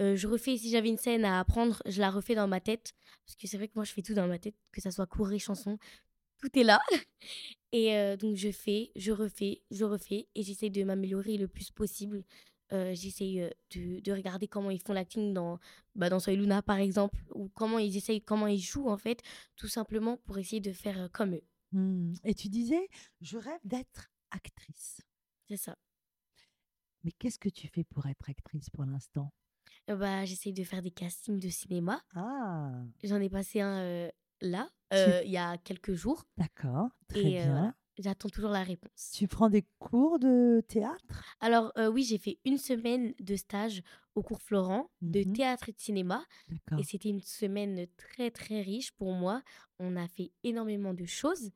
[0.00, 2.94] Euh, je refais, si j'avais une scène à apprendre, je la refais dans ma tête.
[3.26, 5.06] Parce que c'est vrai que moi je fais tout dans ma tête, que ça soit
[5.06, 5.78] court et chanson,
[6.38, 6.80] tout est là.
[7.72, 11.70] Et euh, donc je fais, je refais, je refais et j'essaye de m'améliorer le plus
[11.70, 12.24] possible.
[12.72, 15.58] Euh, j'essaye de, de, regarder comment ils font l'acting dans,
[15.94, 19.22] bah, dans Soy Luna par exemple, ou comment ils essayent, comment ils jouent en fait,
[19.56, 21.44] tout simplement pour essayer de faire comme eux.
[21.72, 22.14] Mmh.
[22.24, 22.88] Et tu disais,
[23.20, 25.02] je rêve d'être actrice.
[25.48, 25.76] C'est ça.
[27.04, 29.32] Mais qu'est-ce que tu fais pour être actrice pour l'instant?
[29.90, 32.02] Euh, bah, J'essaye de faire des castings de cinéma.
[32.14, 32.70] Ah
[33.02, 36.24] J'en ai passé un euh, là, euh, il y a quelques jours.
[36.36, 37.74] D'accord, très bien.
[37.98, 39.10] J'attends toujours la réponse.
[39.12, 41.24] Tu prends des cours de théâtre?
[41.40, 43.82] Alors oui, j'ai fait une semaine de stage
[44.14, 46.24] au cours Florent de mmh théâtre et de cinéma.
[46.78, 49.42] Et c'était une semaine très très riche pour moi.
[49.80, 51.50] On a fait énormément de choses.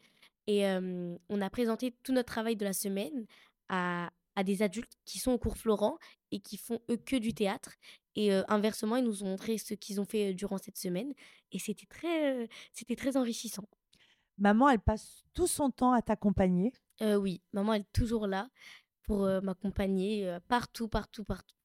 [0.49, 3.25] Et on a présenté tout notre travail de la semaine
[3.73, 4.11] à,
[4.45, 5.99] des adultes qui sont au cours Florent
[6.31, 7.75] et qui font eux que du théâtre.
[8.15, 11.13] Et inversement, ils nous ont montré ce qu'ils ont fait durant cette semaine.
[11.51, 13.69] Et c'était très, c'était très enrichissant.
[14.39, 16.73] Maman, elle passe tout son temps à t'accompagner?
[17.01, 18.49] Oui, maman, elle est toujours là
[19.03, 21.57] pour m'accompagner partout, partout, partout.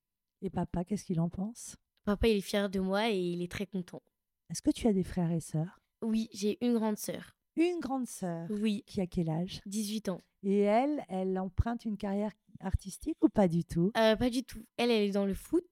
[0.42, 1.76] Et papa, qu'est-ce qu'il en pense?
[2.04, 4.02] Papa, il est fier de moi et il est très content.
[4.50, 5.80] Est-ce que tu as des frères et sœurs?
[6.02, 7.36] Oui, j'ai une grande sœur.
[7.56, 8.48] Une grande sœur?
[8.50, 8.84] Oui.
[8.86, 9.62] Qui a quel âge?
[9.66, 10.22] 18 ans.
[10.48, 12.32] Et elle, elle emprunte une carrière
[12.62, 13.92] artistique ou pas du tout?
[13.98, 14.64] Euh, Pas du tout.
[14.78, 15.68] Elle, elle est dans le foot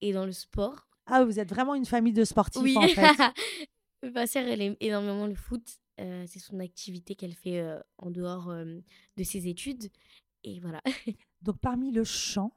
[0.00, 0.88] et dans le sport.
[1.04, 2.74] Ah, vous êtes vraiment une famille de sportifs oui.
[2.74, 3.16] en fait.
[4.14, 5.62] Ma sœur, elle aime énormément le foot.
[6.00, 9.90] Euh, c'est son activité qu'elle fait euh, en dehors de ses études.
[10.42, 10.80] Et voilà.
[11.42, 12.56] Donc, parmi le chant,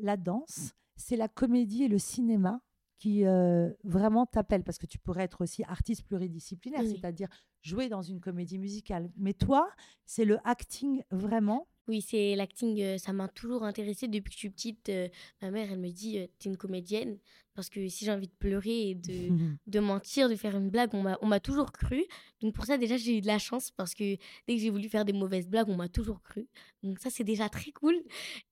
[0.00, 2.60] la danse, c'est la comédie et le cinéma
[3.00, 3.24] qui
[3.82, 7.28] vraiment t'appellent parce que tu pourrais être aussi artiste pluridisciplinaire, c'est-à-dire
[7.62, 9.10] jouer dans une comédie musicale.
[9.16, 9.70] Mais toi,
[10.04, 11.66] c'est le acting vraiment?
[11.88, 14.92] Oui, c'est l'acting, ça m'a toujours intéressée depuis que je suis petite.
[15.40, 17.18] ma mère, elle me dit, tu es une comédienne.
[17.54, 19.28] Parce que si j'ai envie de pleurer et de,
[19.66, 22.04] de mentir, de faire une blague, on m'a toujours cru.
[22.42, 24.88] Donc pour ça, déjà, j'ai eu de la chance parce que dès que j'ai voulu
[24.88, 26.46] faire des mauvaises blagues, on m'a toujours cru.
[26.82, 27.96] Donc ça, c'est déjà très cool.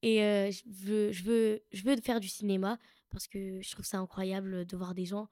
[0.03, 2.79] Et je, veux, je, veux, je veux faire du cinéma
[3.11, 5.29] parce que je trouve ça incroyable de voir des gens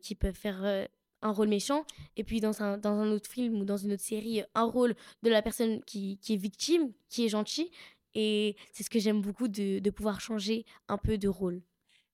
[0.00, 0.88] qui peuvent faire
[1.22, 1.84] un rôle méchant,
[2.16, 4.94] et puis dans un, dans un autre film ou dans une autre série, un rôle
[5.22, 7.70] de la personne qui, qui est victime, qui est gentil.
[8.14, 11.62] Et c'est ce que j'aime beaucoup de, de pouvoir changer un peu de rôle.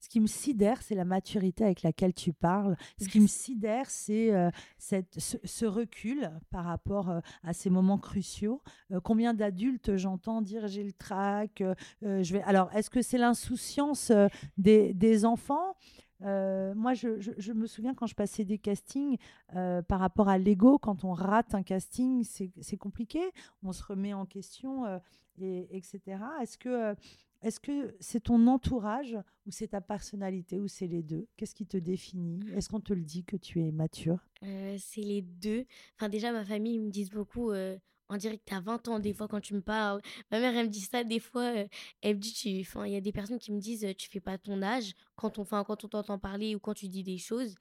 [0.01, 2.77] Ce qui me sidère, c'est la maturité avec laquelle tu parles.
[3.01, 8.63] Ce qui me sidère, c'est euh, ce, recul par rapport euh, à ces moments cruciaux.
[8.93, 11.63] Euh, combien d'adultes j'entends dire j'ai le trac,
[12.03, 12.43] je vais.
[12.43, 14.11] Alors, est-ce que c'est l'insouciance
[14.57, 15.77] des, des, enfants?
[16.23, 19.17] Euh, moi, je, me souviens quand je passais des castings
[19.57, 23.21] euh, par rapport à l'ego, quand on rate un casting, c'est compliqué.
[23.63, 24.99] On se remet en question, euh,
[25.39, 26.01] et, etc.
[26.43, 26.95] Est-ce que
[27.43, 31.27] Est-ce que c'est ton entourage ou c'est ta personnalité ou c'est les deux?
[31.37, 32.41] Qu'est-ce qui te définit?
[32.55, 34.19] Est-ce qu'on te le dit que tu es mature?
[34.43, 35.65] Euh, C'est les deux.
[35.97, 37.51] Enfin, déjà, ma famille me disent beaucoup.
[37.51, 37.79] Euh,
[38.11, 40.03] on dirait que tu as 20 ans des fois quand tu me parles.
[40.31, 41.57] Ma mère, elle me dit ça des fois.
[41.57, 41.67] Euh,
[42.03, 44.61] elle me dit, il y a des personnes qui me disent, tu fais pas ton
[44.61, 47.55] âge quand on, quand on t'entend parler ou quand tu dis des choses.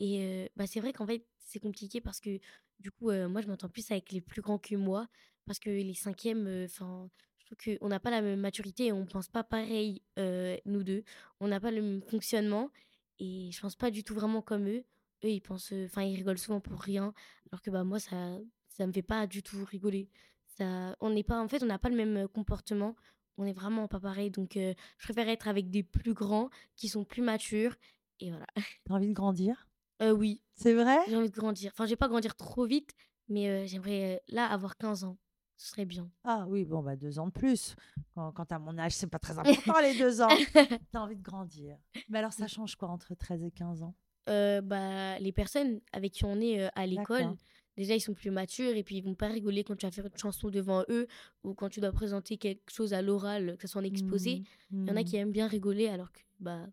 [0.00, 2.40] Et bah, c'est vrai qu'en fait, c'est compliqué parce que
[2.80, 5.06] du coup, moi, je m'entends plus avec les plus grands que moi.
[5.46, 7.10] Parce que les cinquièmes, enfin,
[7.56, 11.02] qu'on n'a pas la même maturité et on pense pas pareil, euh, nous deux.
[11.40, 12.70] On n'a pas le même fonctionnement
[13.18, 14.84] et je pense pas du tout vraiment comme eux.
[15.24, 17.12] Eux, ils pensent, enfin, ils rigolent souvent pour rien,
[17.50, 20.08] alors que bah moi, ça, ça me fait pas du tout rigoler.
[20.46, 22.96] Ça, on n'est pas, en fait, on n'a pas le même comportement.
[23.36, 24.30] On est vraiment pas pareil.
[24.30, 27.74] Donc, je préfère être avec des plus grands qui sont plus matures
[28.20, 28.46] et voilà.
[28.84, 29.68] T'as envie de grandir?
[30.02, 30.42] Euh, Oui.
[30.54, 30.98] C'est vrai?
[31.08, 31.70] J'ai envie de grandir.
[31.74, 32.94] Enfin, je vais pas grandir trop vite,
[33.28, 35.18] mais j'aimerais là avoir 15 ans.
[35.60, 36.10] Ce serait bien.
[36.24, 37.76] Ah oui, bon, bah deux ans de plus.
[38.14, 40.28] Quand, quand à mon âge, c'est pas très important les deux ans.
[40.90, 41.76] T'as envie de grandir.
[42.08, 43.94] Mais alors, ça change quoi entre 13 et 15 ans?
[44.30, 47.36] Euh, bah, Les personnes avec qui on est euh, à l'école,
[47.76, 50.06] déjà, ils sont plus matures et puis ils vont pas rigoler quand tu vas faire
[50.06, 51.06] une chanson devant eux
[51.44, 54.42] ou quand tu dois présenter quelque chose à l'oral, que ce soit en exposé.
[54.72, 55.20] Il y en a qui mmh.
[55.20, 56.68] aiment bien rigoler alors que bah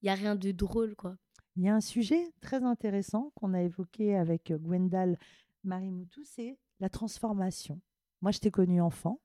[0.00, 1.14] il y a rien de drôle quoi.
[1.56, 5.18] Il y a un sujet très intéressant qu'on a évoqué avec Gwendal
[5.62, 7.82] Marimoutou, c'est la transformation.
[8.22, 9.20] Moi, je t'ai connu enfant.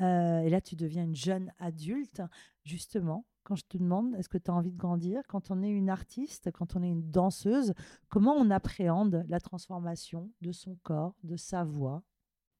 [0.00, 2.22] Euh, et là, tu deviens une jeune adulte.
[2.64, 5.22] Justement, quand je te demande, est-ce que tu as envie de grandir?
[5.28, 7.72] Quand on est une artiste, quand on est une danseuse,
[8.08, 12.02] comment on appréhende la transformation de son corps, de sa voix?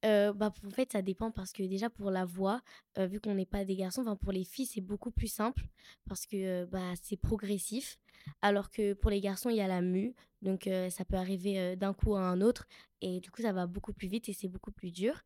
[0.05, 2.61] Euh, bah, en fait, ça dépend parce que déjà pour la voix,
[2.99, 5.63] euh, vu qu'on n'est pas des garçons, pour les filles, c'est beaucoup plus simple
[6.09, 7.99] parce que bah, c'est progressif.
[8.41, 11.93] Alors que pour les garçons, il y a la mue, donc ça peut arriver d'un
[11.95, 12.67] coup à un autre
[13.01, 15.23] et du coup, ça va beaucoup plus vite et c'est beaucoup plus dur.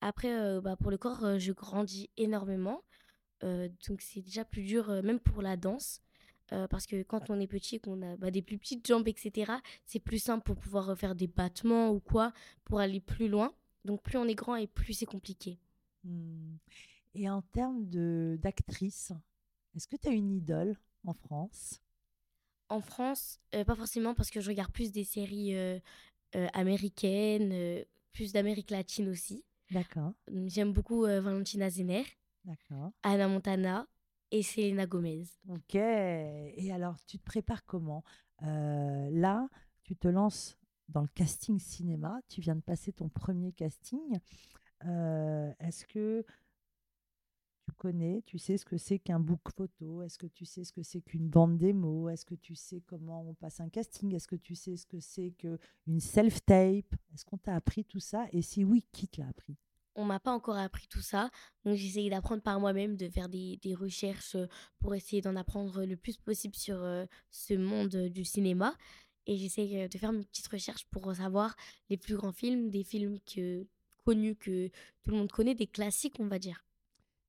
[0.00, 2.82] Après, bah, pour le corps, je grandis énormément.
[3.42, 6.02] Donc, c'est déjà plus dur, même pour la danse.
[6.70, 9.52] parce que quand on est petit et qu'on a bah, des plus petites jambes, etc.,
[9.84, 12.32] c'est plus simple pour pouvoir faire des battements ou quoi,
[12.64, 13.52] pour aller plus loin.
[13.84, 15.58] Donc, plus on est grand et plus c'est compliqué.
[16.04, 16.56] Mmh.
[17.14, 17.84] Et en termes
[18.36, 19.12] d'actrice,
[19.74, 21.80] est-ce que tu as une idole en France?
[22.68, 25.56] En France, pas forcément, parce que je regarde plus des séries
[26.52, 29.44] américaines, plus d'Amérique latine aussi.
[29.70, 30.12] D'accord.
[30.46, 32.04] J'aime beaucoup euh, Valentina Zenner.
[32.44, 32.92] D'accord.
[33.02, 33.86] Anna Montana
[34.30, 35.24] et Selena Gomez.
[35.48, 35.74] Ok.
[35.74, 38.04] Et alors, tu te prépares comment?
[38.42, 39.48] Euh, Là,
[39.82, 40.56] tu te lances
[40.88, 42.20] dans le casting cinéma.
[42.28, 44.18] Tu viens de passer ton premier casting.
[44.84, 46.24] Euh, est-ce que
[47.66, 50.02] tu connais, tu sais ce que c'est qu'un book photo?
[50.02, 52.08] Est-ce que tu sais ce que c'est qu'une bande démo?
[52.08, 54.14] Est-ce que tu sais comment on passe un casting?
[54.14, 56.94] Est-ce que tu sais ce que c'est qu'une self-tape?
[57.12, 58.26] Est-ce qu'on t'a appris tout ça?
[58.32, 59.56] Et si oui, qui te l'a appris?
[59.96, 61.30] On m'a pas encore appris tout ça.
[61.64, 64.46] Donc j'ai essayé d'apprendre par moi-même, de faire des, recherches euh,
[64.78, 68.76] pour essayer d'en apprendre le plus possible sur euh, ce monde du cinéma.
[69.26, 71.56] Et j'essaie euh, de faire mes petites recherches pour savoir
[71.90, 73.66] les plus grands films, des films que,
[74.04, 74.68] connus que
[75.02, 76.65] tout le monde connaît, des classiques on va dire.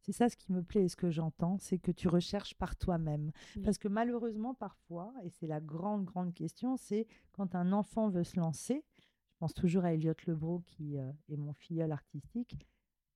[0.08, 2.78] C'est ça ce qui me plaît et ce que j'entends, c'est que tu recherches par
[2.78, 3.32] toi-même.
[3.66, 8.24] Parce que malheureusement, parfois, et c'est la grande, grande question, c'est quand un enfant veut
[8.24, 8.86] se lancer,
[9.34, 12.58] je pense toujours à Elliot Lebro qui euh, est mon filleul artistique,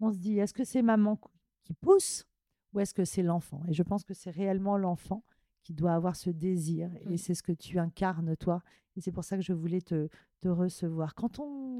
[0.02, 1.18] on se dit, est-ce que c'est maman
[1.64, 2.26] qui pousse
[2.74, 3.62] ou est-ce que c'est l'enfant?
[3.70, 5.24] Et je pense que c'est réellement l'enfant
[5.64, 6.92] qui doit avoir ce désir.
[7.10, 8.64] Et c'est ce que tu incarnes, toi.
[8.98, 10.10] Et c'est pour ça que je voulais te,
[10.42, 11.16] te recevoir.
[11.16, 11.80] Quand on,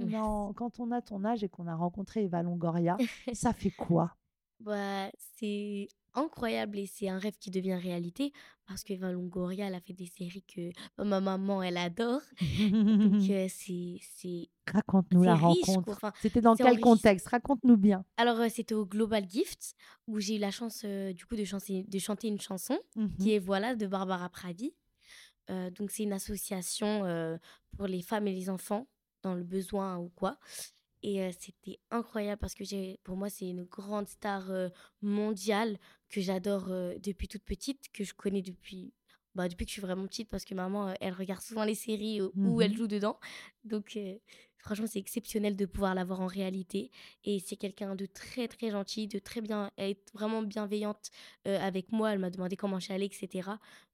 [0.54, 2.98] quand on a ton âge et qu'on a rencontré Eva Longoria,
[3.34, 4.16] ça fait quoi?
[4.62, 8.34] Bah, c'est incroyable et c'est un rêve qui devient réalité
[8.68, 10.72] parce que Eva Longoria, elle a fait des séries que
[11.04, 12.22] ma maman, elle adore.
[12.40, 14.50] Donc, euh, c'est.
[14.72, 16.00] Raconte-nous la rencontre.
[16.22, 17.28] c'était dans quel contexte?
[17.28, 18.06] Raconte-nous bien.
[18.18, 19.74] Alors, euh, c'était au Global Gift
[20.08, 23.00] où j'ai eu la chance euh, du coup de chanter, de chanter une chanson qui
[23.00, 24.74] mmh est Voilà de Barbara Pravi.
[25.78, 27.40] donc, c'est une association
[27.76, 28.88] pour les femmes et les enfants
[29.22, 30.38] dans le besoin ou quoi.
[31.04, 34.52] Et c'était incroyable parce que pour moi, c'est une grande star
[35.02, 36.68] mondiale que j'adore
[37.02, 38.94] depuis toute petite, que je connais depuis,
[39.34, 42.22] bah, depuis que je suis vraiment petite parce que maman, elle regarde souvent les séries
[42.22, 43.20] où elle mmh joue dedans.
[43.64, 43.98] Donc,
[44.58, 46.92] franchement, c'est exceptionnel de pouvoir la voir en réalité.
[47.24, 51.10] Et c'est quelqu'un de très, très gentil, de très bien, elle est vraiment bienveillante
[51.46, 52.14] avec moi.
[52.14, 53.50] Elle m'a demandé comment j'allais, etc.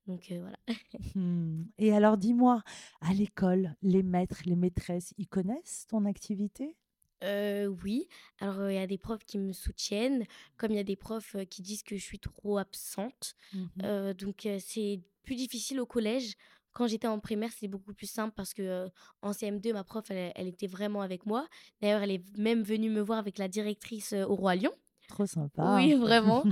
[0.07, 0.57] Donc voilà.
[1.15, 1.65] Mmh.
[1.77, 2.63] Et alors, dis-moi,
[3.01, 6.75] à l'école, les maîtres, les maîtresses, ils connaissent ton activité?
[7.23, 8.07] Oui.
[8.39, 10.25] Alors, il y a des profs qui me soutiennent,
[10.57, 13.35] comme il y a des profs, qui disent que je suis trop absente.
[13.53, 16.35] Mmh donc, c'est plus difficile au collège.
[16.73, 18.87] Quand j'étais en primaire, c'est beaucoup plus simple parce que,
[19.21, 21.47] en CM2, ma prof, elle était vraiment avec moi.
[21.81, 24.71] D'ailleurs, elle est même venue me voir avec la directrice, au Roi Lion.
[25.07, 25.75] Trop sympa.
[25.77, 26.43] Oui, vraiment.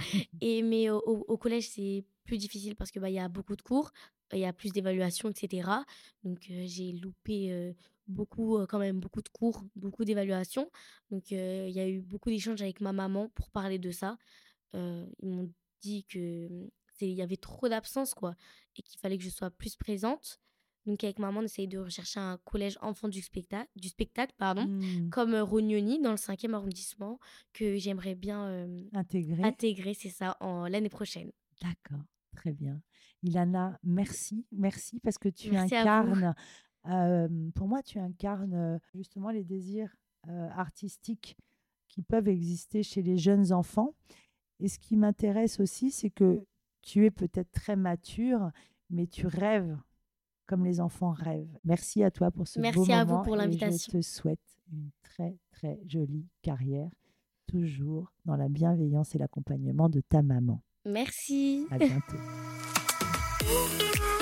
[0.41, 3.61] Et, mais au, au collège, c'est plus difficile parce qu'il bah, y a beaucoup de
[3.61, 3.91] cours,
[4.33, 5.69] il y a plus d'évaluations, etc.
[6.23, 7.73] Donc, j'ai loupé
[8.07, 10.69] beaucoup, quand même, beaucoup de cours, beaucoup d'évaluations.
[11.11, 14.17] Donc, il y a eu beaucoup d'échanges avec ma maman pour parler de ça.
[14.73, 15.51] ils m'ont
[15.81, 16.69] dit que mmh,
[17.01, 18.35] il y avait trop d'absence, quoi,
[18.77, 20.39] et qu'il fallait que je sois plus présente.
[20.85, 24.65] Donc avec maman, on essayait de rechercher un collège enfant du spectacle, du spectacle pardon,
[24.65, 25.09] mmh.
[25.09, 27.19] comme Rognoni dans le 5e arrondissement,
[27.53, 29.43] que j'aimerais bien intégrer.
[29.43, 31.31] Intégrer, c'est ça, en l'année prochaine.
[31.61, 32.81] D'accord, très bien.
[33.23, 36.35] Ilana, merci, merci parce que tu incarnes,
[37.55, 39.95] pour moi, tu incarnes justement les désirs
[40.27, 41.37] artistiques
[41.87, 43.93] qui peuvent exister chez les jeunes enfants.
[44.59, 46.45] Et ce qui m'intéresse aussi, c'est que
[46.81, 48.51] tu es peut-être très mature,
[48.89, 49.77] mais tu rêves
[50.45, 51.57] comme les enfants rêvent.
[51.63, 52.95] Merci à toi pour ce Merci beau moment.
[52.95, 53.91] Merci à vous pour l'invitation.
[53.91, 54.39] Je te souhaite
[54.71, 56.91] une très, très jolie carrière,
[57.47, 60.61] toujours dans la bienveillance et l'accompagnement de ta maman.
[60.85, 61.65] Merci.
[61.71, 62.17] À bientôt.